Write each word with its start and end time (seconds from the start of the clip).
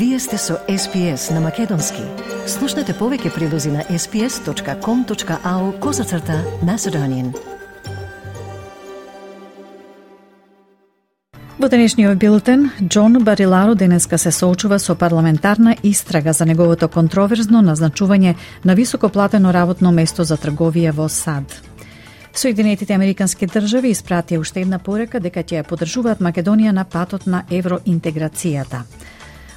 Вие 0.00 0.18
сте 0.18 0.38
со 0.38 0.54
SPS 0.68 1.30
на 1.34 1.40
Македонски. 1.44 2.00
Слушнете 2.48 2.94
повеќе 2.96 3.34
прилози 3.34 3.68
на 3.68 3.82
sps.com.au 3.84 5.64
козацрта 5.78 6.38
на 6.64 6.78
Седонин. 6.78 7.34
Во 11.58 11.68
денешниот 11.68 12.16
билтен, 12.16 12.70
Џон 12.80 13.20
Бариларо 13.24 13.74
денеска 13.74 14.18
се 14.18 14.32
соочува 14.32 14.78
со 14.78 14.94
парламентарна 14.94 15.76
истрага 15.82 16.32
за 16.32 16.46
неговото 16.46 16.88
контроверзно 16.88 17.60
назначување 17.60 18.34
на 18.64 18.74
високоплатено 18.74 19.52
работно 19.52 19.92
место 19.92 20.24
за 20.24 20.40
трговија 20.40 20.96
во 20.96 21.08
САД. 21.08 21.60
Соединетите 22.32 22.94
Американски 22.94 23.46
држави 23.46 23.92
испратија 23.92 24.40
уште 24.40 24.60
една 24.64 24.78
порека 24.78 25.20
дека 25.20 25.44
ќе 25.44 25.60
ја 25.60 25.68
поддржуваат 25.68 26.24
Македонија 26.24 26.72
на 26.72 26.84
патот 26.84 27.26
на 27.26 27.44
евроинтеграцијата. 27.50 28.84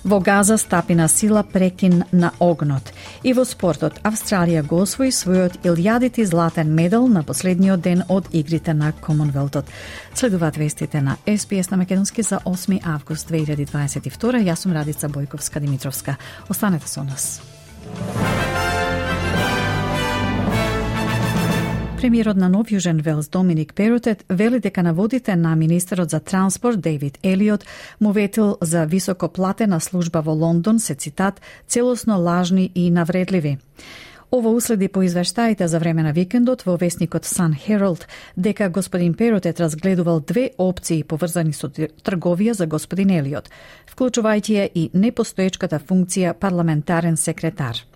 Во 0.04 0.20
Газа 0.20 0.58
стапи 0.58 0.96
на 0.96 1.08
сила 1.08 1.44
прекин 1.44 2.04
на 2.12 2.32
огнот. 2.40 2.92
И 3.24 3.32
во 3.34 3.46
спортот, 3.46 4.02
Австралија 4.04 4.66
го 4.68 4.82
освои 4.84 5.14
својот 5.16 5.62
илјадити 5.64 6.26
златен 6.28 6.74
медал 6.76 7.08
на 7.08 7.24
последниот 7.24 7.82
ден 7.82 8.04
од 8.10 8.28
игрите 8.34 8.74
на 8.74 8.92
Комонвелтот. 8.92 9.66
Следуваат 10.14 10.58
вестите 10.58 11.02
на 11.02 11.16
СПС 11.26 11.72
на 11.72 11.78
Македонски 11.78 12.22
за 12.22 12.42
8 12.44 12.82
август 12.84 13.32
2022. 13.32 14.44
Јас 14.44 14.56
сум 14.68 14.74
Радица 14.74 15.08
Бојковска 15.08 15.60
Димитровска. 15.60 16.18
Останете 16.50 16.88
со 16.88 17.04
нас. 17.04 17.42
Премиерот 22.04 22.36
на 22.36 22.50
Нов 22.52 22.68
Јужен 22.68 22.98
Велс 23.00 23.30
Доминик 23.32 23.70
Перутет 23.74 24.26
вели 24.28 24.60
дека 24.60 24.84
наводите 24.84 25.36
на 25.36 25.56
министерот 25.56 26.10
за 26.10 26.20
транспорт 26.20 26.82
Дейвид 26.82 27.18
Елиот 27.24 27.64
му 28.00 28.12
ветил 28.12 28.58
за 28.62 28.86
високоплатена 28.86 29.80
служба 29.80 30.22
во 30.22 30.34
Лондон 30.34 30.80
се 30.80 30.96
цитат 30.96 31.42
целосно 31.68 32.18
лажни 32.20 32.72
и 32.76 32.92
навредливи. 32.92 33.58
Ово 34.32 34.56
уследи 34.56 34.88
по 34.88 35.02
извештаите 35.02 35.68
за 35.68 35.80
време 35.80 36.04
на 36.04 36.12
викендот 36.12 36.66
во 36.66 36.76
вестникот 36.76 37.24
Sun 37.24 37.56
Herald 37.68 38.04
дека 38.38 38.70
господин 38.70 39.14
Перотет 39.14 39.60
разгледувал 39.60 40.20
две 40.20 40.52
опции 40.58 41.04
поврзани 41.04 41.54
со 41.54 41.70
трговија 42.04 42.52
за 42.52 42.68
господин 42.68 43.16
Елиот, 43.16 43.48
вклучувајќи 43.96 44.54
ја 44.60 44.70
и 44.76 44.90
непостоечката 44.94 45.80
функција 45.80 46.34
парламентарен 46.34 47.16
секретар. 47.18 47.93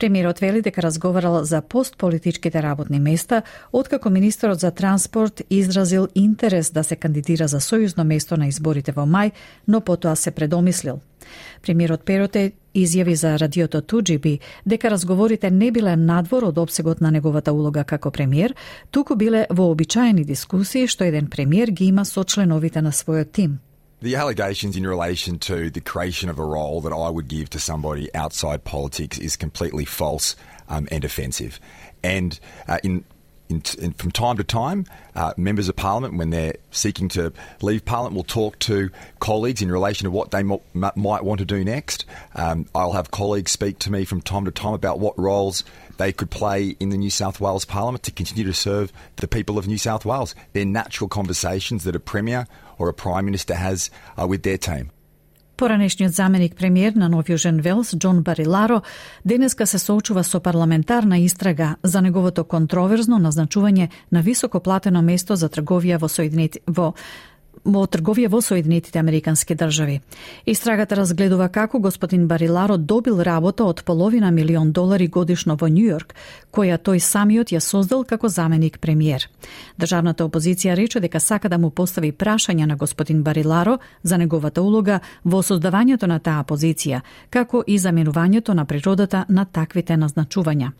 Премиерот 0.00 0.38
вели 0.40 0.62
дека 0.62 0.82
разговарал 0.82 1.44
за 1.44 1.60
постполитичките 1.60 2.62
работни 2.62 3.00
места, 3.00 3.42
откако 3.72 4.10
министерот 4.10 4.60
за 4.60 4.70
транспорт 4.70 5.42
изразил 5.50 6.08
интерес 6.14 6.70
да 6.70 6.84
се 6.84 6.96
кандидира 6.96 7.48
за 7.48 7.60
сојузно 7.60 8.04
место 8.04 8.36
на 8.40 8.48
изборите 8.48 8.96
во 8.96 9.04
мај, 9.04 9.32
но 9.68 9.80
потоа 9.80 10.16
се 10.16 10.30
предомислил. 10.30 11.00
Премиерот 11.62 12.00
Пероте 12.04 12.52
изјави 12.74 13.12
за 13.12 13.36
радиото 13.36 13.82
Туджиби 13.82 14.38
дека 14.66 14.90
разговорите 14.90 15.50
не 15.50 15.70
биле 15.70 15.96
надвор 15.96 16.48
од 16.48 16.58
обсегот 16.58 17.00
на 17.00 17.10
неговата 17.10 17.52
улога 17.52 17.84
како 17.84 18.10
премиер, 18.10 18.54
туку 18.90 19.16
биле 19.16 19.46
вообичаени 19.50 20.24
дискусии 20.24 20.86
што 20.86 21.04
еден 21.04 21.28
премиер 21.28 21.68
ги 21.68 21.92
има 21.92 22.04
со 22.04 22.24
членовите 22.24 22.80
на 22.80 22.92
својот 22.92 23.32
тим. 23.32 23.60
The 24.02 24.16
allegations 24.16 24.76
in 24.76 24.86
relation 24.86 25.38
to 25.40 25.68
the 25.68 25.82
creation 25.82 26.30
of 26.30 26.38
a 26.38 26.44
role 26.44 26.80
that 26.80 26.92
I 26.92 27.10
would 27.10 27.28
give 27.28 27.50
to 27.50 27.58
somebody 27.58 28.12
outside 28.14 28.64
politics 28.64 29.18
is 29.18 29.36
completely 29.36 29.84
false 29.84 30.36
um, 30.70 30.88
and 30.90 31.04
offensive. 31.04 31.60
And 32.02 32.40
uh, 32.66 32.78
in, 32.82 33.04
in, 33.50 33.62
in, 33.78 33.92
from 33.92 34.10
time 34.12 34.36
to 34.36 34.44
time, 34.44 34.86
uh, 35.14 35.34
members 35.36 35.68
of 35.68 35.76
parliament, 35.76 36.16
when 36.16 36.30
they're 36.30 36.54
seeking 36.70 37.08
to 37.10 37.32
leave 37.60 37.84
parliament, 37.84 38.16
will 38.16 38.24
talk 38.24 38.58
to 38.60 38.90
colleagues 39.18 39.60
in 39.60 39.70
relation 39.70 40.04
to 40.04 40.10
what 40.10 40.30
they 40.30 40.38
m- 40.38 40.60
might 40.72 41.24
want 41.24 41.40
to 41.40 41.44
do 41.44 41.64
next. 41.64 42.04
Um, 42.34 42.66
I'll 42.74 42.92
have 42.92 43.10
colleagues 43.10 43.50
speak 43.50 43.78
to 43.80 43.92
me 43.92 44.04
from 44.04 44.22
time 44.22 44.44
to 44.44 44.50
time 44.50 44.74
about 44.74 45.00
what 45.00 45.18
roles 45.18 45.64
they 45.98 46.12
could 46.12 46.30
play 46.30 46.76
in 46.80 46.90
the 46.90 46.96
New 46.96 47.10
South 47.10 47.40
Wales 47.40 47.64
Parliament 47.64 48.04
to 48.04 48.12
continue 48.12 48.44
to 48.44 48.54
serve 48.54 48.92
the 49.16 49.28
people 49.28 49.58
of 49.58 49.66
New 49.66 49.78
South 49.78 50.04
Wales. 50.04 50.34
They're 50.52 50.64
natural 50.64 51.08
conversations 51.08 51.84
that 51.84 51.96
a 51.96 52.00
Premier 52.00 52.46
or 52.78 52.88
a 52.88 52.94
Prime 52.94 53.24
Minister 53.26 53.54
has 53.54 53.90
uh, 54.18 54.26
with 54.26 54.42
their 54.42 54.56
team. 54.56 54.90
Поранешниот 55.60 56.12
заменик 56.12 56.56
премиер 56.56 56.94
на 56.96 57.10
Нов 57.12 57.28
Јужен 57.28 57.58
Велс, 57.60 57.90
Џон 57.92 58.22
Бариларо, 58.24 58.78
денеска 59.24 59.66
се 59.66 59.78
соочува 59.78 60.22
со 60.24 60.40
парламентарна 60.40 61.18
истрага 61.20 61.76
за 61.82 62.00
неговото 62.00 62.44
контроверзно 62.44 63.18
назначување 63.20 63.90
на 64.10 64.22
високо 64.24 64.60
платено 64.60 65.02
место 65.02 65.36
за 65.36 65.50
трговија 65.52 65.98
во 66.00 66.08
Соединети 66.08 66.62
во 66.66 66.94
во 67.64 67.84
трговија 67.86 68.30
во 68.32 68.40
Соединетите 68.40 68.98
Американски 68.98 69.54
држави. 69.54 70.00
Истрагата 70.46 70.96
разгледува 70.96 71.48
како 71.48 71.78
господин 71.78 72.26
Бариларо 72.28 72.76
добил 72.76 73.20
работа 73.20 73.64
од 73.64 73.82
половина 73.84 74.30
милион 74.30 74.72
долари 74.72 75.08
годишно 75.08 75.56
во 75.60 75.68
Њујорк, 75.68 76.14
која 76.52 76.78
тој 76.78 76.98
самиот 76.98 77.52
ја 77.52 77.60
создал 77.60 78.04
како 78.04 78.28
заменик 78.28 78.78
премиер. 78.80 79.28
Државната 79.78 80.24
опозиција 80.24 80.74
рече 80.76 81.00
дека 81.00 81.20
сака 81.20 81.48
да 81.48 81.58
му 81.58 81.70
постави 81.70 82.12
прашања 82.12 82.66
на 82.66 82.76
господин 82.76 83.22
Бариларо 83.22 83.78
за 84.02 84.18
неговата 84.18 84.62
улога 84.62 85.00
во 85.24 85.42
создавањето 85.42 86.06
на 86.06 86.18
таа 86.18 86.44
позиција, 86.44 87.00
како 87.30 87.62
и 87.66 87.78
заменувањето 87.78 88.54
на 88.54 88.64
природата 88.64 89.24
на 89.28 89.44
таквите 89.44 89.96
назначувања. 89.96 90.72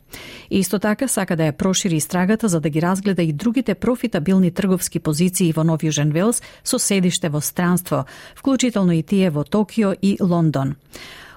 Исто 0.51 0.79
така 0.79 1.09
сака 1.09 1.37
да 1.37 1.45
ја 1.45 1.53
прошири 1.53 1.97
истрагата 1.97 2.49
за 2.49 2.61
да 2.61 2.69
ги 2.69 2.81
разгледа 2.81 3.23
и 3.23 3.33
другите 3.33 3.75
профитабилни 3.75 4.51
трговски 4.51 4.99
позиции 4.99 5.53
во 5.53 5.63
Нов 5.65 5.81
Јужен 5.81 6.13
Велс 6.13 6.43
со 6.65 6.79
седиште 6.79 7.29
во 7.29 7.41
странство, 7.41 8.07
вклучително 8.35 8.99
и 8.99 9.03
тие 9.03 9.31
во 9.31 9.45
Токио 9.45 9.93
и 9.93 10.17
Лондон. 10.21 10.77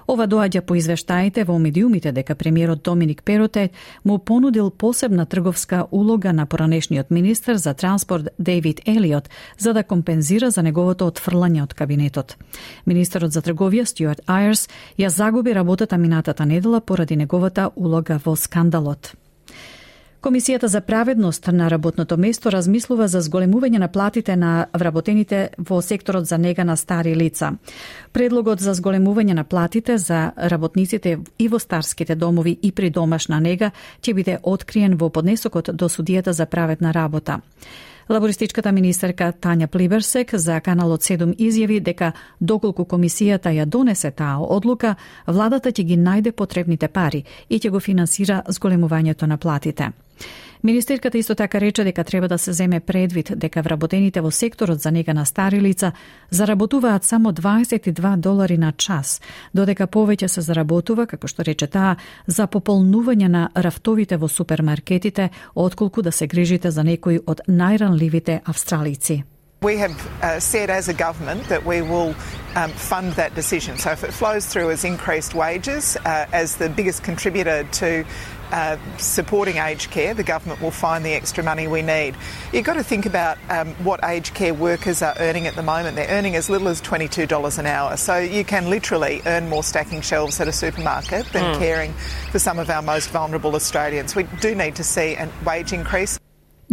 Ова 0.06 0.26
доаѓа 0.28 0.60
по 0.60 0.76
извештаите 0.76 1.44
во 1.48 1.56
медиумите 1.58 2.12
дека 2.12 2.34
премиерот 2.34 2.82
Доминик 2.84 3.22
Пероте 3.24 3.70
му 4.04 4.18
понудил 4.18 4.70
посебна 4.70 5.26
трговска 5.26 5.86
улога 5.90 6.32
на 6.32 6.46
поранешниот 6.46 7.10
министер 7.10 7.56
за 7.56 7.74
транспорт 7.74 8.28
Дейвид 8.38 8.80
Елиот 8.86 9.30
за 9.58 9.72
да 9.72 9.84
компензира 9.84 10.50
за 10.50 10.62
неговото 10.62 11.08
отфрлање 11.08 11.62
од 11.62 11.74
кабинетот. 11.74 12.36
Министерот 12.86 13.32
за 13.32 13.40
трговија 13.40 13.88
Стюарт 13.88 14.20
Айрс 14.26 14.68
ја 14.98 15.08
загуби 15.08 15.54
работата 15.54 15.98
минатата 15.98 16.44
недела 16.44 16.80
поради 16.80 17.16
неговата 17.16 17.70
улога 17.76 18.20
во 18.24 18.36
скандалот. 18.36 19.14
Комисијата 20.24 20.66
за 20.66 20.80
праведност 20.80 21.46
на 21.46 21.70
работното 21.70 22.16
место 22.16 22.48
размислува 22.50 23.08
за 23.12 23.20
зголемување 23.20 23.76
на 23.78 23.90
платите 23.92 24.36
на 24.40 24.66
вработените 24.72 25.50
во 25.58 25.82
секторот 25.84 26.24
за 26.24 26.38
нега 26.38 26.64
на 26.64 26.76
стари 26.76 27.12
лица. 27.16 27.50
Предлогот 28.12 28.60
за 28.64 28.72
зголемување 28.72 29.34
на 29.36 29.44
платите 29.44 29.98
за 29.98 30.32
работниците 30.36 31.18
и 31.38 31.48
во 31.48 31.58
старските 31.60 32.16
домови 32.16 32.56
и 32.62 32.72
при 32.72 32.88
домашна 32.90 33.40
нега 33.40 33.70
ќе 34.00 34.14
биде 34.14 34.38
откриен 34.42 34.96
во 34.96 35.10
поднесокот 35.10 35.68
до 35.76 35.92
судијата 35.92 36.30
за 36.30 36.46
праведна 36.46 36.94
работа. 36.94 37.40
Лабористичката 38.08 38.72
министерка 38.72 39.32
Тања 39.32 39.66
Плиберсек 39.66 40.34
за 40.34 40.60
каналот 40.60 41.00
7 41.00 41.34
изјави 41.40 41.80
дека 41.80 42.12
доколку 42.40 42.84
комисијата 42.84 43.48
ја 43.48 43.64
донесе 43.64 44.10
таа 44.10 44.44
одлука, 44.44 44.94
владата 45.26 45.72
ќе 45.72 45.84
ги 45.84 45.96
најде 45.96 46.32
потребните 46.32 46.88
пари 46.88 47.24
и 47.48 47.58
ќе 47.58 47.70
го 47.70 47.80
финансира 47.80 48.42
зголемувањето 48.48 49.26
на 49.26 49.36
платите. 49.36 49.90
Министерката 50.64 51.18
исто 51.18 51.34
така 51.34 51.60
рече 51.60 51.84
дека 51.84 52.04
треба 52.04 52.28
да 52.28 52.38
се 52.38 52.52
земе 52.52 52.80
предвид 52.80 53.32
дека 53.36 53.62
вработените 53.62 54.20
во 54.20 54.30
секторот 54.30 54.80
за 54.80 54.90
нега 54.90 55.14
на 55.14 55.26
стари 55.26 55.60
лица 55.60 55.92
заработуваат 56.30 57.04
само 57.04 57.32
22 57.32 58.16
долари 58.16 58.56
на 58.58 58.72
час, 58.72 59.20
додека 59.54 59.86
повеќе 59.86 60.26
се 60.26 60.40
заработува, 60.40 61.06
како 61.06 61.28
што 61.28 61.44
рече 61.44 61.66
таа, 61.66 61.96
за 62.26 62.48
пополнување 62.48 63.28
на 63.28 63.50
рафтовите 63.54 64.16
во 64.16 64.28
супермаркетите, 64.28 65.30
отколку 65.54 66.02
да 66.02 66.12
се 66.12 66.26
грижите 66.26 66.70
за 66.70 66.84
некои 66.84 67.20
од 67.26 67.44
најранливите 67.44 68.40
австралици. 68.44 69.33
We 69.64 69.78
have 69.78 70.22
uh, 70.22 70.40
said 70.40 70.68
as 70.68 70.88
a 70.88 70.94
government 70.94 71.44
that 71.48 71.64
we 71.64 71.80
will 71.80 72.14
um, 72.54 72.70
fund 72.72 73.14
that 73.14 73.34
decision. 73.34 73.78
So 73.78 73.92
if 73.92 74.04
it 74.04 74.12
flows 74.12 74.44
through 74.44 74.70
as 74.70 74.84
increased 74.84 75.34
wages, 75.34 75.96
uh, 76.04 76.26
as 76.34 76.56
the 76.56 76.68
biggest 76.68 77.02
contributor 77.02 77.64
to 77.64 78.04
uh, 78.52 78.76
supporting 78.98 79.56
aged 79.56 79.90
care, 79.90 80.12
the 80.12 80.22
government 80.22 80.60
will 80.60 80.70
find 80.70 81.02
the 81.02 81.14
extra 81.14 81.42
money 81.42 81.66
we 81.66 81.80
need. 81.80 82.14
You've 82.52 82.66
got 82.66 82.74
to 82.74 82.84
think 82.84 83.06
about 83.06 83.38
um, 83.48 83.68
what 83.76 84.04
aged 84.04 84.34
care 84.34 84.52
workers 84.52 85.00
are 85.00 85.14
earning 85.18 85.46
at 85.46 85.54
the 85.54 85.62
moment. 85.62 85.96
They're 85.96 86.10
earning 86.10 86.36
as 86.36 86.50
little 86.50 86.68
as 86.68 86.82
$22 86.82 87.58
an 87.58 87.64
hour. 87.64 87.96
So 87.96 88.18
you 88.18 88.44
can 88.44 88.68
literally 88.68 89.22
earn 89.24 89.48
more 89.48 89.62
stacking 89.62 90.02
shelves 90.02 90.40
at 90.40 90.46
a 90.46 90.52
supermarket 90.52 91.26
than 91.32 91.54
mm. 91.54 91.58
caring 91.58 91.94
for 92.30 92.38
some 92.38 92.58
of 92.58 92.68
our 92.68 92.82
most 92.82 93.08
vulnerable 93.08 93.54
Australians. 93.54 94.14
We 94.14 94.24
do 94.42 94.54
need 94.54 94.76
to 94.76 94.84
see 94.84 95.14
a 95.14 95.26
wage 95.44 95.72
increase. 95.72 96.18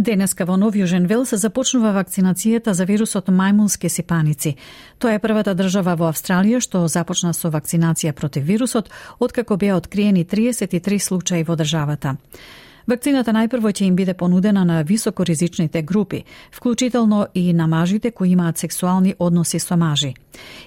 Денеска 0.02 0.42
во 0.42 0.56
Нов 0.58 0.74
Јужен 0.74 1.04
Вел 1.06 1.22
се 1.30 1.36
започнува 1.38 1.92
вакцинацијата 1.94 2.72
за 2.74 2.82
вирусот 2.88 3.28
мајмунски 3.30 3.86
сипаници. 3.86 4.56
Тоа 4.98 5.14
е 5.14 5.20
првата 5.22 5.54
држава 5.54 5.94
во 6.00 6.08
Австралија 6.10 6.58
што 6.64 6.80
започна 6.90 7.30
со 7.38 7.52
вакцинација 7.54 8.10
против 8.12 8.42
вирусот, 8.42 8.90
откако 9.22 9.56
беа 9.56 9.76
откриени 9.78 10.24
33 10.26 10.98
случаи 10.98 11.44
во 11.46 11.54
државата. 11.54 12.16
Вакцината 12.86 13.30
најпрво 13.30 13.70
ќе 13.70 13.84
им 13.84 13.96
биде 13.96 14.14
понудена 14.14 14.64
на 14.64 14.82
високоризичните 14.82 15.82
групи, 15.82 16.24
вклучително 16.52 17.26
и 17.34 17.52
на 17.52 17.66
мажите 17.66 18.10
кои 18.10 18.30
имаат 18.30 18.58
сексуални 18.58 19.14
односи 19.18 19.58
со 19.58 19.76
мажи. 19.76 20.14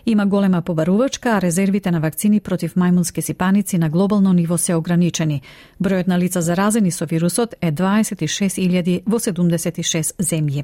Има 0.06 0.25
голема 0.25 0.62
побарувачка, 0.62 1.29
а 1.29 1.41
резервите 1.41 1.91
на 1.91 2.00
вакцини 2.00 2.39
против 2.39 2.75
мајмунски 2.75 3.21
сипаници 3.21 3.77
на 3.77 3.89
глобално 3.89 4.33
ниво 4.33 4.57
се 4.57 4.75
ограничени. 4.75 5.41
Бројот 5.83 6.07
на 6.07 6.19
лица 6.19 6.41
заразени 6.41 6.91
со 6.91 7.06
вирусот 7.06 7.56
е 7.62 7.71
26.000 7.71 9.03
во 9.06 9.19
76 9.19 10.15
земји. 10.19 10.63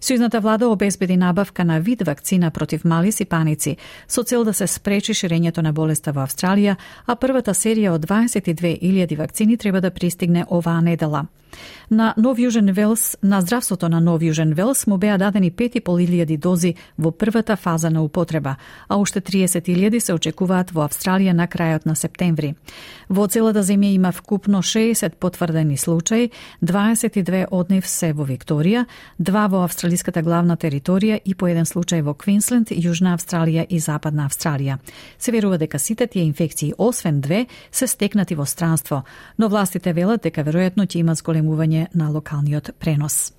Сојзната 0.00 0.40
влада 0.40 0.68
обезбеди 0.68 1.16
набавка 1.16 1.64
на 1.64 1.80
вид 1.80 2.02
вакцина 2.02 2.50
против 2.50 2.84
мали 2.84 3.12
сипаници 3.12 3.76
со 4.08 4.22
цел 4.22 4.44
да 4.44 4.52
се 4.52 4.66
спречи 4.66 5.14
ширењето 5.14 5.62
на 5.62 5.72
болеста 5.72 6.12
во 6.12 6.20
Австралија, 6.26 6.76
а 7.06 7.16
првата 7.16 7.54
серија 7.54 7.94
од 7.94 8.06
22.000 8.06 9.16
вакцини 9.16 9.56
треба 9.56 9.80
да 9.80 9.90
пристигне 9.90 10.44
оваа 10.50 10.75
недела. 10.80 11.26
На 11.90 12.14
Нов 12.16 12.38
Јужен 12.38 12.72
Велс, 12.72 13.16
на 13.22 13.40
здравството 13.40 13.88
на 13.88 14.00
Нов 14.00 14.20
Јужен 14.20 14.54
Велс 14.54 14.86
му 14.86 14.98
беа 14.98 15.18
дадени 15.18 15.52
5.500 15.52 16.36
дози 16.36 16.74
во 16.98 17.12
првата 17.12 17.56
фаза 17.56 17.90
на 17.90 18.02
употреба, 18.02 18.56
а 18.88 18.96
уште 18.96 19.20
30.000 19.20 19.98
се 19.98 20.14
очекуваат 20.14 20.72
во 20.74 20.82
Австралија 20.82 21.32
на 21.32 21.46
крајот 21.46 21.86
на 21.86 21.94
септември. 21.94 22.54
Во 23.08 23.26
целата 23.28 23.62
земја 23.62 23.94
има 23.94 24.12
вкупно 24.12 24.62
60 24.62 25.14
потврдени 25.14 25.76
случаи, 25.76 26.30
22 26.62 27.46
од 27.50 27.70
нив 27.70 27.86
се 27.86 28.12
во 28.12 28.26
Викторија, 28.26 28.84
два 29.18 29.46
во 29.46 29.62
австралиската 29.62 30.22
главна 30.22 30.56
територија 30.56 31.20
и 31.24 31.34
по 31.34 31.46
еден 31.46 31.64
случај 31.64 32.02
во 32.02 32.14
Квинсленд, 32.14 32.74
Јужна 32.74 33.14
Австралија 33.14 33.66
и 33.68 33.78
Западна 33.78 34.26
Австралија. 34.26 34.78
Се 35.18 35.32
верува 35.32 35.58
дека 35.58 35.78
сите 35.78 36.06
тие 36.06 36.24
инфекции, 36.24 36.74
освен 36.78 37.20
две, 37.20 37.46
се 37.70 37.86
стекнати 37.86 38.34
во 38.34 38.44
странство, 38.44 39.04
но 39.38 39.48
властите 39.48 39.92
велат 39.92 40.22
дека 40.22 40.42
веројатно 40.42 40.65
ќе 40.74 40.98
има 40.98 41.14
зголемување 41.14 41.86
на 41.94 42.10
локалниот 42.10 42.70
пренос. 42.78 43.32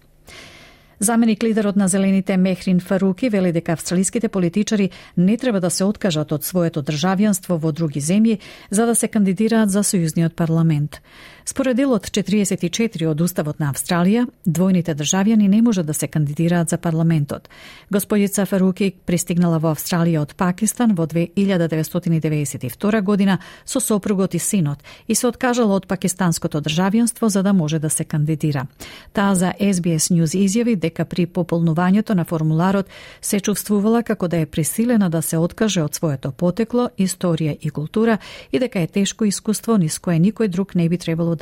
Заменик 1.00 1.44
лидерот 1.44 1.76
на 1.76 1.88
Зелените 1.88 2.38
Мехрин 2.38 2.80
Фаруки 2.80 3.30
вели 3.30 3.52
дека 3.52 3.72
австралиските 3.72 4.30
политичари 4.30 4.90
не 5.18 5.38
треба 5.38 5.60
да 5.60 5.70
се 5.70 5.84
откажат 5.84 6.32
од 6.32 6.44
своето 6.44 6.82
државјанство 6.82 7.60
во 7.62 7.72
други 7.72 8.02
земји 8.02 8.40
за 8.72 8.86
да 8.86 8.96
се 8.96 9.08
кандидираат 9.08 9.70
за 9.70 9.84
сојузниот 9.84 10.34
парламент. 10.34 11.02
Според 11.50 11.78
делот 11.78 12.06
44 12.06 13.06
од 13.08 13.22
Уставот 13.24 13.60
на 13.64 13.70
Австралија, 13.72 14.26
двојните 14.44 14.92
државјани 15.00 15.48
не 15.48 15.62
можат 15.64 15.86
да 15.88 15.94
се 15.94 16.08
кандидираат 16.08 16.70
за 16.70 16.78
парламентот. 16.78 17.50
Господица 17.90 18.46
Фаруки 18.46 18.92
пристигнала 19.06 19.56
во 19.58 19.72
Австралија 19.72 20.20
од 20.26 20.36
Пакистан 20.36 20.92
во 20.96 21.06
1992 21.08 23.02
година 23.02 23.38
со 23.66 23.80
сопругот 23.80 24.36
и 24.36 24.40
синот 24.40 24.84
и 25.08 25.16
се 25.16 25.28
откажала 25.28 25.76
од 25.76 25.88
пакистанското 25.88 26.62
државјанство 26.62 27.28
за 27.28 27.44
да 27.44 27.54
може 27.54 27.80
да 27.80 27.90
се 27.90 28.04
кандидира. 28.04 28.68
Таа 29.14 29.36
за 29.36 29.54
SBS 29.60 30.12
News 30.12 30.36
изјави 30.36 30.76
дека 30.76 31.06
при 31.06 31.28
пополнувањето 31.28 32.14
на 32.14 32.26
формуларот 32.26 32.90
се 33.22 33.40
чувствувала 33.40 34.04
како 34.04 34.28
да 34.28 34.38
е 34.38 34.46
присилена 34.46 35.10
да 35.10 35.22
се 35.22 35.38
откаже 35.38 35.82
од 35.82 35.96
своето 35.96 36.32
потекло, 36.32 36.90
историја 37.00 37.58
и 37.62 37.70
култура 37.70 38.18
и 38.52 38.60
дека 38.60 38.80
е 38.80 38.88
тешко 38.88 39.26
искуство 39.26 39.78
низ 39.78 40.00
кое 40.00 40.20
никој 40.20 40.48
друг 40.48 40.76
не 40.76 40.90
би 40.90 40.98
требало 40.98 41.37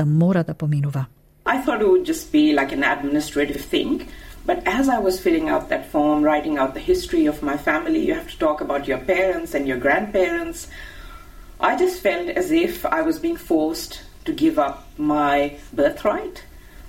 I 1.45 1.61
thought 1.61 1.81
it 1.81 1.87
would 1.87 2.05
just 2.05 2.31
be 2.31 2.53
like 2.53 2.71
an 2.71 2.83
administrative 2.83 3.61
thing, 3.61 4.07
but 4.45 4.65
as 4.67 4.89
I 4.89 4.99
was 4.99 5.19
filling 5.19 5.49
out 5.49 5.69
that 5.69 5.91
form, 5.91 6.23
writing 6.23 6.57
out 6.57 6.73
the 6.73 6.79
history 6.79 7.25
of 7.27 7.41
my 7.41 7.57
family, 7.57 8.05
you 8.05 8.13
have 8.13 8.29
to 8.29 8.37
talk 8.37 8.61
about 8.61 8.87
your 8.87 8.97
parents 8.97 9.53
and 9.53 9.67
your 9.67 9.77
grandparents. 9.77 10.67
I 11.59 11.77
just 11.77 12.01
felt 12.01 12.29
as 12.29 12.51
if 12.51 12.85
I 12.85 13.01
was 13.01 13.19
being 13.19 13.37
forced 13.37 14.01
to 14.25 14.33
give 14.33 14.59
up 14.59 14.87
my 14.97 15.57
birthright, 15.71 16.43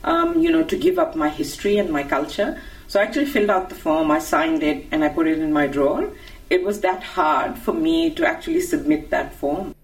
um, 0.04 0.40
you 0.40 0.50
know, 0.50 0.64
to 0.64 0.76
give 0.76 0.98
up 0.98 1.14
my 1.14 1.28
history 1.28 1.78
and 1.78 1.90
my 1.90 2.02
culture. 2.02 2.60
So 2.88 3.00
I 3.00 3.04
actually 3.04 3.26
filled 3.26 3.50
out 3.50 3.68
the 3.68 3.74
form, 3.74 4.10
I 4.10 4.18
signed 4.18 4.62
it, 4.62 4.86
and 4.90 5.04
I 5.04 5.08
put 5.10 5.26
it 5.26 5.38
in 5.38 5.52
my 5.52 5.66
drawer. 5.66 6.10
It 6.48 6.62
was 6.62 6.80
that 6.80 7.02
hard 7.02 7.58
for 7.58 7.72
me 7.72 8.10
to 8.14 8.26
actually 8.26 8.62
submit 8.62 9.10
that 9.10 9.34
form. 9.34 9.74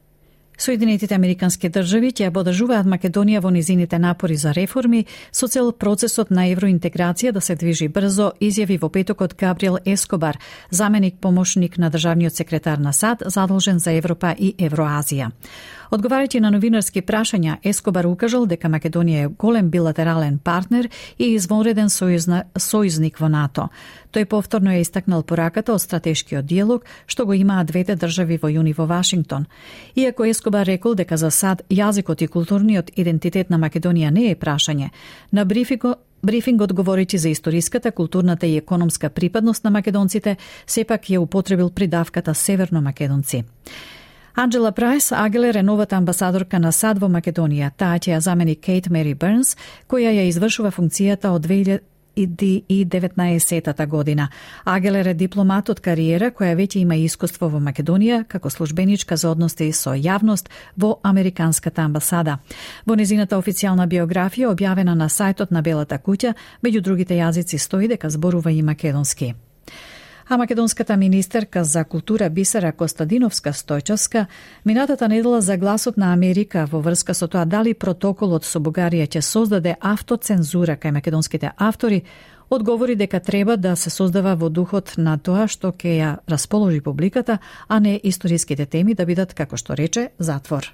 Соединетите 0.62 1.17
Американски 1.17 1.67
држави 1.75 2.12
ќе 2.14 2.29
подржуваат 2.31 2.87
Македонија 2.87 3.41
во 3.43 3.50
низините 3.50 3.99
напори 3.99 4.37
за 4.38 4.53
реформи 4.55 5.00
со 5.35 5.49
цел 5.50 5.73
процесот 5.75 6.31
на 6.31 6.44
евроинтеграција 6.53 7.32
да 7.35 7.41
се 7.43 7.56
движи 7.59 7.88
брзо, 7.88 8.29
изјави 8.38 8.79
во 8.79 8.93
петокот 8.94 9.35
Габриел 9.35 9.81
Ескобар, 9.85 10.38
заменик 10.70 11.19
помошник 11.19 11.79
на 11.79 11.91
државниот 11.91 12.37
секретар 12.38 12.79
на 12.79 12.93
САД, 12.93 13.25
задолжен 13.26 13.82
за 13.82 13.91
Европа 13.99 14.37
и 14.38 14.55
Евроазија. 14.55 15.32
Одговарајќи 15.93 16.41
на 16.41 16.49
новинарски 16.49 17.03
прашања, 17.05 17.59
Ескобар 17.69 18.06
укажал 18.09 18.47
дека 18.49 18.71
Македонија 18.73 19.27
е 19.27 19.33
голем 19.43 19.67
билатерален 19.71 20.39
партнер 20.41 20.87
и 21.19 21.35
извонреден 21.35 21.93
сојузна, 21.93 22.39
сојузник 22.56 23.21
во 23.21 23.29
НАТО. 23.29 23.67
Тој 24.17 24.25
повторно 24.25 24.73
е 24.73 24.81
истакнал 24.81 25.21
пораката 25.23 25.75
од 25.75 25.85
стратешкиот 25.85 26.49
диалог 26.49 26.89
што 27.06 27.27
го 27.29 27.37
имаат 27.37 27.69
двете 27.69 27.99
држави 28.00 28.41
во 28.41 28.49
јуни 28.49 28.73
во 28.73 28.89
Вашингтон. 28.89 29.44
Иако 29.94 30.25
Ескобар 30.25 30.67
рекол 30.67 30.97
дека 30.97 31.21
за 31.21 31.31
САД 31.31 31.67
јазикот 31.69 32.25
и 32.25 32.29
културниот 32.29 32.97
идентитет 32.97 33.50
на 33.50 33.61
Македонија 33.61 34.11
не 34.11 34.31
е 34.31 34.35
прашање, 34.35 34.91
на 35.31 35.45
брифингот, 35.45 36.00
Брифингот 36.23 36.71
говорејќи 36.73 37.19
за 37.19 37.29
историската, 37.29 37.91
културната 37.91 38.47
и 38.47 38.56
економска 38.56 39.11
припадност 39.11 39.65
на 39.65 39.71
македонците, 39.71 40.37
сепак 40.67 41.11
ја 41.11 41.19
употребил 41.19 41.71
придавката 41.71 42.35
Северно 42.35 42.81
македонци. 42.81 43.45
Анджела 44.34 44.73
Прайс 44.73 45.12
Агелер 45.12 45.55
е 45.55 45.62
новата 45.62 45.96
амбасадорка 45.96 46.58
на 46.58 46.73
САД 46.73 46.99
во 46.99 47.08
Македонија. 47.12 47.70
Таа 47.76 47.99
ќе 48.00 48.14
ја 48.14 48.20
замени 48.25 48.55
Кейт 48.56 48.88
Мери 48.88 49.12
Бернс, 49.14 49.56
која 49.88 50.08
ја 50.08 50.25
извршува 50.25 50.70
функцијата 50.73 51.31
од 51.37 51.44
2019 51.44 53.87
година. 53.87 54.29
Агелер 54.64 55.08
е 55.08 55.14
дипломат 55.14 55.69
од 55.69 55.81
кариера 55.81 56.31
која 56.31 56.56
веќе 56.56 56.79
има 56.81 56.94
искуство 56.96 57.49
во 57.49 57.61
Македонија 57.61 58.25
како 58.25 58.50
службеничка 58.50 59.17
за 59.17 59.31
односи 59.31 59.73
со 59.73 59.90
јавност 59.90 60.46
во 60.76 60.96
Американската 61.02 61.82
амбасада. 61.82 62.38
Во 62.87 62.94
незината 62.96 63.37
официјална 63.37 63.87
биографија 63.87 64.49
објавена 64.49 64.94
на 64.94 65.08
сајтот 65.12 65.50
на 65.50 65.62
Белата 65.62 65.99
куќа, 65.99 66.35
меѓу 66.62 66.81
другите 66.81 67.14
јазици 67.14 67.58
стои 67.58 67.88
дека 67.88 68.11
зборува 68.11 68.50
и 68.50 68.62
македонски. 68.62 69.35
А 70.29 70.37
македонската 70.37 70.97
министерка 70.97 71.65
за 71.65 71.85
култура 71.85 72.31
Бисера 72.31 72.73
Костадиновска 72.73 73.53
Стојчевска 73.53 74.27
минатата 74.65 75.09
недела 75.09 75.41
за 75.41 75.57
гласот 75.57 75.97
на 75.97 76.13
Америка 76.13 76.67
во 76.71 76.81
врска 76.81 77.15
со 77.15 77.27
тоа 77.29 77.45
дали 77.45 77.75
протоколот 77.75 78.45
со 78.45 78.61
Бугарија 78.61 79.09
ќе 79.09 79.21
создаде 79.21 79.77
автоцензура 79.81 80.77
кај 80.77 80.93
македонските 80.93 81.53
автори, 81.57 82.05
одговори 82.51 82.97
дека 82.97 83.21
треба 83.21 83.57
да 83.57 83.77
се 83.77 83.91
создава 83.91 84.37
во 84.37 84.49
духот 84.49 84.95
на 84.97 85.19
тоа 85.19 85.49
што 85.49 85.73
ќе 85.73 85.99
ја 85.99 86.17
расположи 86.31 86.81
публиката, 86.81 87.38
а 87.69 87.81
не 87.81 88.00
историските 88.02 88.67
теми 88.67 88.95
да 88.95 89.07
бидат, 89.07 89.35
како 89.35 89.57
што 89.57 89.75
рече, 89.75 90.11
затвор. 90.19 90.73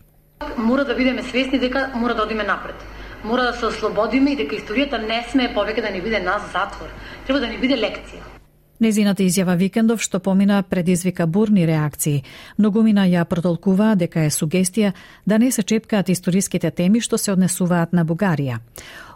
Мора 0.57 0.85
да 0.85 0.95
бидеме 0.95 1.23
свесни 1.23 1.59
дека 1.59 1.90
мора 1.95 2.14
да 2.14 2.23
одиме 2.23 2.45
напред. 2.45 2.76
Мора 3.25 3.43
да 3.43 3.52
се 3.52 3.67
ослободиме 3.67 4.33
и 4.33 4.37
дека 4.37 4.57
историјата 4.57 5.00
не 5.00 5.25
смее 5.31 5.55
повеќе 5.55 5.83
да 5.83 5.90
ни 5.90 6.00
биде 6.00 6.21
нас 6.21 6.43
затвор. 6.52 6.93
Треба 7.26 7.40
да 7.40 7.47
ни 7.47 7.59
биде 7.59 7.75
лекција. 7.75 8.38
Незината 8.78 9.25
изјава 9.26 9.56
викендов 9.58 10.02
што 10.02 10.20
помина 10.23 10.62
предизвика 10.62 11.26
бурни 11.26 11.66
реакции. 11.66 12.23
Многумина 12.58 13.08
ја 13.11 13.25
протолкуваа 13.25 13.97
дека 13.99 14.23
е 14.23 14.30
сугестија 14.30 14.92
да 15.26 15.38
не 15.38 15.50
се 15.50 15.62
чепкаат 15.62 16.08
историските 16.08 16.70
теми 16.70 17.00
што 17.00 17.18
се 17.18 17.32
однесуваат 17.32 17.92
на 17.92 18.04
Бугарија. 18.06 18.58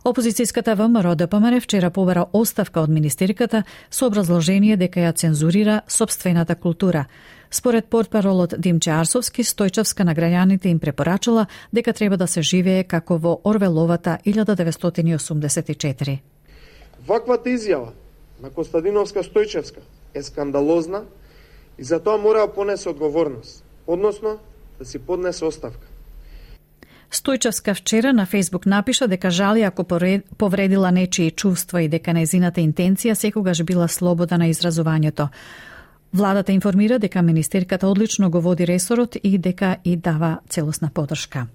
Опозицијската 0.04 0.74
ВМРО 0.74 1.14
ДПМР 1.14 1.60
вчера 1.60 1.90
побара 1.90 2.26
оставка 2.32 2.80
од 2.80 2.90
министерката 2.90 3.62
со 3.90 4.06
образложение 4.06 4.76
дека 4.76 5.00
ја 5.00 5.12
цензурира 5.14 5.82
собствената 5.86 6.54
култура. 6.54 7.06
Според 7.50 7.86
портпаролот 7.86 8.54
Димче 8.58 8.90
Арсовски, 8.90 9.44
Стојчевска 9.44 10.02
на 10.04 10.14
граѓаните 10.14 10.66
им 10.66 10.78
препорачала 10.78 11.46
дека 11.72 11.92
треба 11.92 12.16
да 12.16 12.26
се 12.26 12.42
живее 12.42 12.84
како 12.84 13.18
во 13.18 13.40
Орвеловата 13.44 14.18
1984. 14.26 16.18
Ваквата 17.06 17.50
изјава 17.50 18.01
на 18.42 18.50
Костадиновска 18.50 19.22
Стојчевска 19.22 19.80
е 20.14 20.22
скандалозна 20.22 21.04
и 21.78 21.84
за 21.84 22.00
тоа 22.02 22.18
мора 22.18 22.46
да 22.46 22.52
понесе 22.52 22.88
одговорност, 22.88 23.64
односно 23.86 24.38
да 24.78 24.84
си 24.84 24.98
поднесе 24.98 25.44
оставка. 25.44 25.86
Стојчевска 27.12 27.74
вчера 27.74 28.12
на 28.12 28.26
Фейсбук 28.26 28.66
напиша 28.66 29.08
дека 29.08 29.30
жали 29.30 29.62
ако 29.62 29.84
повредила 30.38 30.92
нечии 30.92 31.30
чувства 31.30 31.82
и 31.82 31.88
дека 31.88 32.12
незината 32.12 32.60
интенција 32.60 33.14
секогаш 33.14 33.62
била 33.62 33.88
слобода 33.88 34.38
на 34.38 34.48
изразувањето. 34.48 35.28
Владата 36.14 36.52
информира 36.52 36.98
дека 36.98 37.22
министерката 37.22 37.88
одлично 37.88 38.30
го 38.30 38.40
води 38.40 38.66
ресорот 38.66 39.16
и 39.22 39.38
дека 39.38 39.76
и 39.84 39.96
дава 39.96 40.38
целосна 40.48 40.90
подршка. 40.94 41.46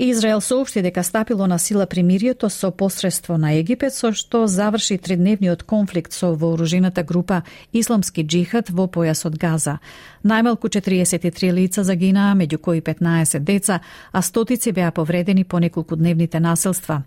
Израел 0.00 0.40
соопшти 0.40 0.82
дека 0.82 1.02
стапило 1.02 1.46
на 1.46 1.58
сила 1.58 1.86
примирието 1.86 2.50
со 2.50 2.70
посредство 2.70 3.36
на 3.36 3.50
Египет, 3.50 3.94
со 3.94 4.12
што 4.14 4.46
заврши 4.46 4.96
тридневниот 4.96 5.64
конфликт 5.64 6.12
со 6.12 6.34
вооружената 6.34 7.02
група 7.02 7.42
Исламски 7.72 8.22
джихад 8.22 8.70
во 8.70 8.86
појасот 8.86 9.34
Газа. 9.36 9.80
Најмалку 10.22 10.70
43 10.70 11.50
лица 11.50 11.82
загинаа, 11.82 12.36
меѓу 12.38 12.58
кои 12.58 12.80
15 12.80 13.40
деца, 13.40 13.80
а 14.12 14.22
стотици 14.22 14.70
беа 14.70 14.92
повредени 14.92 15.44
по 15.44 15.58
неколку 15.58 15.96
дневните 15.96 16.38
населства. 16.38 17.02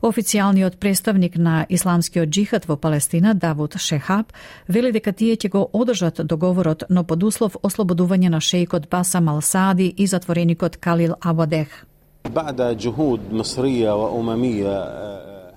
Официјалниот 0.00 0.78
представник 0.80 1.36
на 1.36 1.66
Исламскиот 1.68 2.28
джихад 2.28 2.64
во 2.64 2.76
Палестина, 2.76 3.34
Давуд 3.34 3.76
Шехаб, 3.76 4.32
вели 4.66 4.92
дека 4.92 5.12
тие 5.12 5.36
ќе 5.36 5.50
го 5.50 5.68
одржат 5.72 6.24
договорот, 6.24 6.84
но 6.88 7.04
под 7.04 7.22
услов 7.22 7.60
ослободување 7.62 8.32
на 8.32 8.40
шејкот 8.40 8.88
Басам 8.88 9.24
Малсади 9.24 9.92
и 9.92 10.06
затвореникот 10.06 10.78
Калил 10.78 11.16
Абадех. 11.20 11.89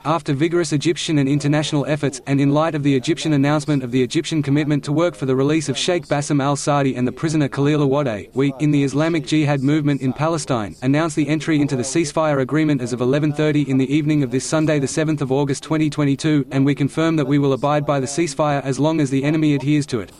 After 0.05 0.33
vigorous 0.33 0.73
Egyptian 0.73 1.17
and 1.17 1.29
international 1.29 1.85
efforts, 1.85 2.19
and 2.27 2.41
in 2.41 2.53
light 2.53 2.75
of 2.75 2.83
the 2.83 2.93
Egyptian 2.93 3.31
announcement 3.31 3.83
of 3.83 3.91
the 3.91 4.03
Egyptian 4.03 4.43
commitment 4.43 4.83
to 4.83 4.91
work 4.91 5.15
for 5.15 5.25
the 5.25 5.35
release 5.35 5.69
of 5.69 5.77
Sheikh 5.77 6.09
Bassam 6.09 6.41
al 6.41 6.57
Sadi 6.57 6.95
and 6.95 7.07
the 7.07 7.11
prisoner 7.13 7.47
Khalil 7.47 7.87
Awadeh, 7.87 8.29
we, 8.33 8.53
in 8.59 8.71
the 8.71 8.83
Islamic 8.83 9.25
Jihad 9.25 9.61
movement 9.61 10.01
in 10.01 10.11
Palestine, 10.11 10.75
announced 10.81 11.15
the 11.15 11.29
entry 11.29 11.61
into 11.61 11.77
the 11.77 11.83
ceasefire 11.83 12.41
agreement 12.41 12.81
as 12.81 12.91
of 12.91 12.99
11.30 12.99 13.67
in 13.67 13.77
the 13.77 13.93
evening 13.93 14.23
of 14.23 14.31
this 14.31 14.45
Sunday 14.45 14.77
the 14.79 14.87
7th 14.87 15.21
of 15.21 15.31
August 15.31 15.63
2022, 15.63 16.47
and 16.51 16.65
we 16.65 16.75
confirm 16.75 17.15
that 17.15 17.27
we 17.27 17.39
will 17.39 17.53
abide 17.53 17.85
by 17.85 18.01
the 18.01 18.07
ceasefire 18.07 18.61
as 18.63 18.79
long 18.79 18.99
as 18.99 19.09
the 19.09 19.23
enemy 19.23 19.55
adheres 19.55 19.85
to 19.85 20.01
it. 20.01 20.11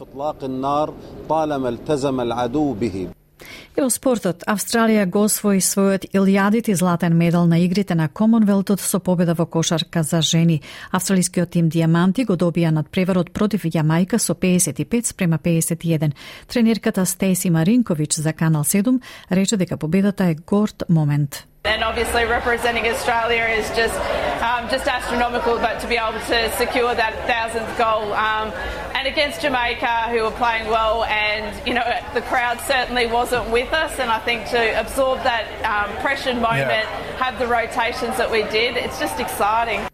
И 3.75 3.81
во 3.81 3.89
спортот, 3.89 4.43
Австралија 4.47 5.05
го 5.09 5.23
освои 5.27 5.61
својот 5.61 6.05
илјадити 6.13 6.75
златен 6.77 7.15
медал 7.17 7.47
на 7.47 7.59
игрите 7.59 7.95
на 7.95 8.07
Комонвелтот 8.07 8.81
со 8.81 8.99
победа 8.99 9.33
во 9.33 9.45
кошарка 9.45 10.03
за 10.03 10.21
жени. 10.21 10.61
Австралискиот 10.91 11.49
тим 11.49 11.69
Диаманти 11.69 12.25
го 12.25 12.37
добија 12.37 12.71
над 12.71 12.89
преварот 12.89 13.31
против 13.31 13.65
Јамајка 13.65 14.19
со 14.19 14.33
55 14.33 15.13
спрема 15.13 15.39
51. 15.39 16.13
Тренерката 16.47 17.05
Стеси 17.05 17.49
Маринковиќ 17.49 18.21
за 18.21 18.33
Канал 18.33 18.63
7 18.63 19.01
рече 19.31 19.57
дека 19.57 19.77
победата 19.77 20.25
е 20.25 20.35
горд 20.35 20.83
момент. 20.89 21.52
And 21.65 21.81
obviously 21.81 22.25
representing 22.25 22.85
Australia 22.87 23.45
is 23.45 23.69
just 23.69 23.95
um, 24.43 24.69
just 24.69 24.85
astronomical, 24.85 25.55
but 25.59 25.79
to 25.79 25.87
be 25.87 25.95
able 25.95 26.19
to 26.19 26.51
secure 26.57 26.93
that 26.93 27.15
thousandth 27.25 27.77
goal 27.77 28.11
um, 28.11 28.51
and 28.93 29.07
against 29.07 29.39
Jamaica, 29.39 30.09
who 30.09 30.23
were 30.23 30.31
playing 30.31 30.67
well, 30.67 31.05
and 31.05 31.65
you 31.65 31.73
know 31.73 31.83
the 32.13 32.21
crowd 32.23 32.59
certainly 32.67 33.07
wasn't 33.07 33.49
with 33.49 33.71
us, 33.71 33.97
and 33.99 34.11
I 34.11 34.19
think 34.19 34.49
to 34.49 34.77
absorb 34.77 35.23
that 35.23 35.47
um, 35.63 35.95
pressured 36.01 36.35
moment, 36.35 36.67
yeah. 36.67 37.15
have 37.15 37.39
the 37.39 37.47
rotations 37.47 38.17
that 38.17 38.29
we 38.29 38.43
did, 38.51 38.75
it's 38.75 38.99
just 38.99 39.21
exciting. 39.21 39.87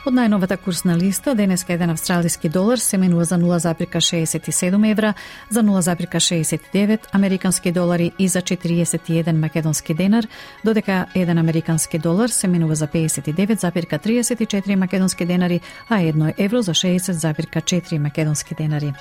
Од 0.00 0.14
најновата 0.16 0.56
курсна 0.56 0.94
листа, 0.96 1.34
денеска 1.36 1.74
еден 1.74 1.90
австралиски 1.92 2.48
долар 2.48 2.80
се 2.80 2.96
менува 2.96 3.24
за 3.28 3.36
0,67 3.36 4.90
евра, 4.90 5.12
за 5.50 5.60
0,69 5.62 7.00
американски 7.12 7.72
долари 7.72 8.12
и 8.18 8.28
за 8.28 8.40
41 8.42 9.32
македонски 9.32 9.94
денар, 9.94 10.26
додека 10.64 11.06
еден 11.14 11.38
американски 11.38 11.98
долар 11.98 12.28
се 12.28 12.48
менува 12.48 12.74
за 12.74 12.86
59,34 12.86 14.74
македонски 14.74 15.26
денари, 15.26 15.60
а 15.88 16.00
едно 16.00 16.32
евро 16.38 16.62
за 16.62 16.72
60,4 16.72 17.98
македонски 17.98 18.54
денари. 18.54 18.92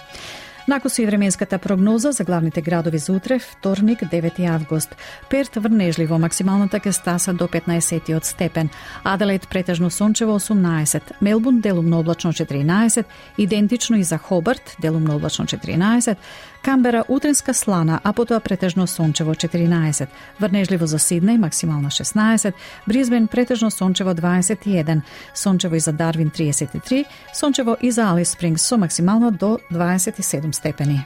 Накоси 0.70 1.06
временската 1.06 1.58
прогноза 1.58 2.12
за 2.12 2.24
главните 2.24 2.62
градови 2.62 2.98
за 2.98 3.14
утре, 3.14 3.40
вторник, 3.40 4.00
9 4.00 4.50
август. 4.50 4.96
Перт 5.30 5.56
врнежливо, 5.56 6.20
максималната 6.20 6.80
ке 6.80 6.92
стаса 6.92 7.34
до 7.34 7.48
15 7.48 8.24
степен. 8.24 8.70
Аделаид 9.04 9.50
претежно 9.50 9.90
сончево 9.90 10.40
18, 10.40 11.02
Мелбун 11.22 11.60
делумно 11.60 12.00
облачно 12.00 12.34
14, 12.34 13.06
идентично 13.38 13.98
и 13.98 14.04
за 14.04 14.18
Хобарт 14.18 14.76
делумно 14.82 15.16
облачно 15.16 15.46
14, 15.46 16.18
Камбера 16.64 17.04
утренска 17.08 17.54
слана, 17.54 18.00
а 18.04 18.14
потоа 18.14 18.40
претежно 18.40 18.88
сончево 18.88 19.36
14, 19.36 20.08
врнежливо 20.40 20.88
за 20.88 21.00
Сиднеј 21.00 21.38
максимално 21.38 21.90
16, 21.90 22.54
Бризбен 22.88 23.28
претежно 23.28 23.72
сончево 23.72 24.10
21, 24.10 25.02
сончево 25.36 25.76
и 25.76 25.80
за 25.80 25.94
Дарвин 25.94 26.30
33, 26.30 27.06
сончево 27.34 27.78
и 27.82 27.92
за 27.92 28.12
Алис 28.12 28.30
Спрингс 28.30 28.62
со 28.62 28.78
максимално 28.78 29.32
до 29.32 29.60
27 29.72 30.52
степени. 30.56 31.06